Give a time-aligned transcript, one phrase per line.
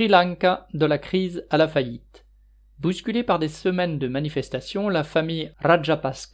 [0.00, 2.24] Sri Lanka de la crise à la faillite.
[2.78, 6.32] Bousculée par des semaines de manifestations, la famille Rajapakse,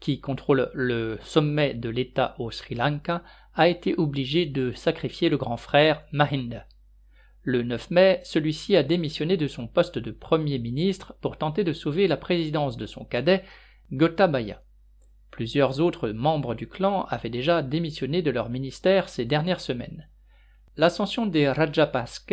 [0.00, 3.22] qui contrôle le sommet de l'État au Sri Lanka,
[3.54, 6.64] a été obligée de sacrifier le grand frère Mahinda.
[7.42, 11.74] Le 9 mai, celui-ci a démissionné de son poste de Premier ministre pour tenter de
[11.74, 13.44] sauver la présidence de son cadet,
[13.92, 14.62] Gotabaya.
[15.30, 20.08] Plusieurs autres membres du clan avaient déjà démissionné de leur ministère ces dernières semaines.
[20.78, 22.24] L'ascension des Rajapakse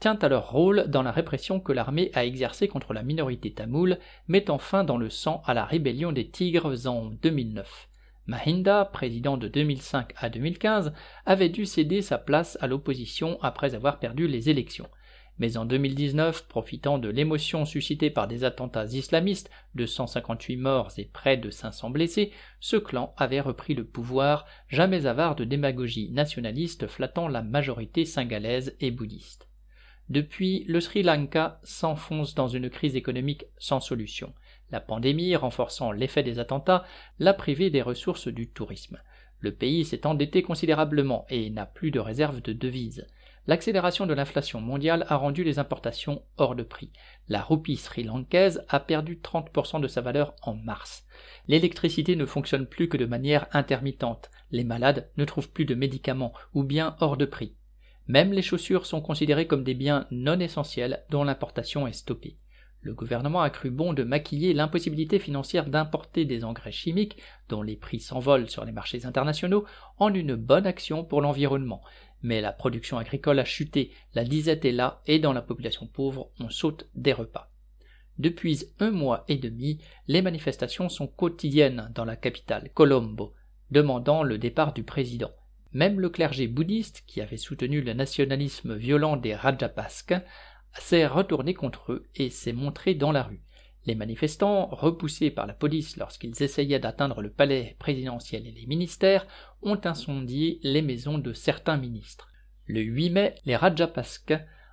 [0.00, 3.98] tient à leur rôle dans la répression que l'armée a exercée contre la minorité tamoule,
[4.28, 7.88] mettant fin dans le sang à la rébellion des Tigres en 2009.
[8.26, 10.94] Mahinda, président de 2005 à 2015,
[11.26, 14.88] avait dû céder sa place à l'opposition après avoir perdu les élections.
[15.38, 21.06] Mais en 2019, profitant de l'émotion suscitée par des attentats islamistes, de 158 morts et
[21.06, 22.30] près de 500 blessés,
[22.60, 28.76] ce clan avait repris le pouvoir, jamais avare de démagogie nationaliste flattant la majorité singalaise
[28.80, 29.49] et bouddhiste.
[30.10, 34.34] Depuis, le Sri Lanka s'enfonce dans une crise économique sans solution.
[34.72, 36.84] La pandémie, renforçant l'effet des attentats,
[37.20, 38.98] l'a privé des ressources du tourisme.
[39.38, 43.06] Le pays s'est endetté considérablement et n'a plus de réserve de devises.
[43.46, 46.90] L'accélération de l'inflation mondiale a rendu les importations hors de prix.
[47.28, 51.06] La roupie sri-lankaise a perdu 30% de sa valeur en mars.
[51.46, 54.30] L'électricité ne fonctionne plus que de manière intermittente.
[54.50, 57.54] Les malades ne trouvent plus de médicaments ou bien hors de prix.
[58.10, 62.36] Même les chaussures sont considérées comme des biens non essentiels dont l'importation est stoppée
[62.82, 67.76] le gouvernement a cru bon de maquiller l'impossibilité financière d'importer des engrais chimiques dont les
[67.76, 69.66] prix s'envolent sur les marchés internationaux
[69.98, 71.82] en une bonne action pour l'environnement.
[72.22, 76.30] Mais la production agricole a chuté, la disette est là et dans la population pauvre
[76.40, 77.50] on saute des repas.
[78.18, 83.34] Depuis un mois et demi, les manifestations sont quotidiennes dans la capitale, Colombo,
[83.70, 85.30] demandant le départ du président.
[85.72, 90.14] Même le clergé bouddhiste, qui avait soutenu le nationalisme violent des Rajapakse,
[90.74, 93.42] s'est retourné contre eux et s'est montré dans la rue.
[93.86, 99.26] Les manifestants, repoussés par la police lorsqu'ils essayaient d'atteindre le palais présidentiel et les ministères,
[99.62, 102.28] ont incendié les maisons de certains ministres.
[102.66, 104.32] Le 8 mai, les Rajapakse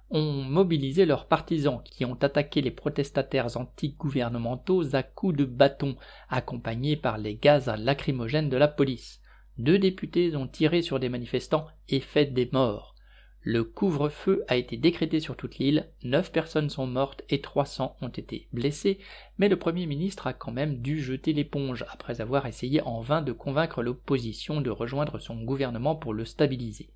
[0.09, 5.95] ont mobilisé leurs partisans qui ont attaqué les protestataires anti-gouvernementaux à coups de bâton,
[6.29, 9.21] accompagnés par les gaz lacrymogènes de la police.
[9.57, 12.93] Deux députés ont tiré sur des manifestants et fait des morts.
[13.41, 18.09] Le couvre-feu a été décrété sur toute l'île, 9 personnes sont mortes et 300 ont
[18.09, 18.99] été blessées,
[19.37, 23.21] mais le Premier ministre a quand même dû jeter l'éponge après avoir essayé en vain
[23.21, 26.89] de convaincre l'opposition de rejoindre son gouvernement pour le stabiliser.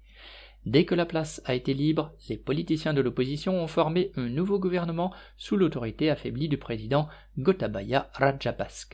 [0.65, 4.59] Dès que la place a été libre, les politiciens de l'opposition ont formé un nouveau
[4.59, 7.07] gouvernement sous l'autorité affaiblie du président
[7.39, 8.89] Gotabaya Rajapakse.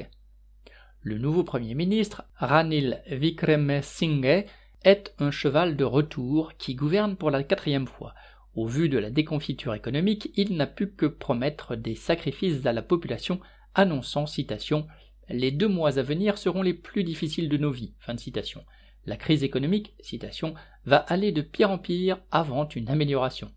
[1.07, 4.44] Le nouveau Premier ministre, Ranil Wickremesinghe,
[4.84, 8.13] est un cheval de retour qui gouverne pour la quatrième fois.
[8.56, 12.81] Au vu de la déconfiture économique, il n'a pu que promettre des sacrifices à la
[12.81, 13.40] population,
[13.73, 14.85] annonçant, citation,
[15.29, 17.94] Les deux mois à venir seront les plus difficiles de nos vies.
[19.06, 23.50] La crise économique, citation, va aller de pire en pire avant une amélioration.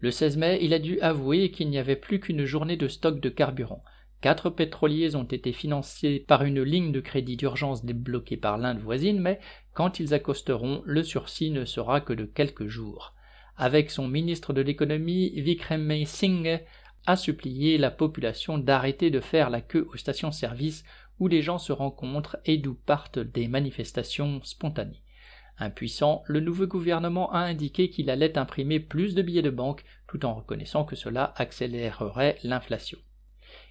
[0.00, 3.20] Le 16 mai, il a dû avouer qu'il n'y avait plus qu'une journée de stock
[3.20, 3.84] de carburant.
[4.24, 9.20] Quatre pétroliers ont été financés par une ligne de crédit d'urgence débloquée par l'Inde voisine,
[9.20, 9.38] mais
[9.74, 13.12] quand ils accosteront, le sursis ne sera que de quelques jours.
[13.58, 16.62] Avec son ministre de l'économie, Vikram Singh,
[17.04, 20.84] a supplié la population d'arrêter de faire la queue aux stations-service
[21.20, 25.02] où les gens se rencontrent et d'où partent des manifestations spontanées.
[25.58, 30.24] Impuissant, le nouveau gouvernement a indiqué qu'il allait imprimer plus de billets de banque tout
[30.24, 32.98] en reconnaissant que cela accélérerait l'inflation.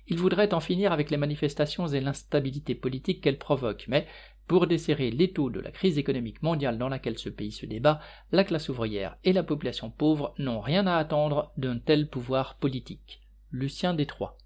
[0.07, 4.05] Il voudrait en finir avec les manifestations et l'instabilité politique qu'elles provoquent, mais
[4.47, 8.43] pour desserrer l'étau de la crise économique mondiale dans laquelle ce pays se débat, la
[8.43, 13.21] classe ouvrière et la population pauvre n'ont rien à attendre d'un tel pouvoir politique.
[13.51, 14.37] Lucien Détroit.